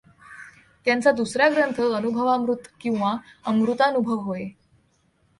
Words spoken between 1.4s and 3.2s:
ग्रंथ अनुभवामृत किंवा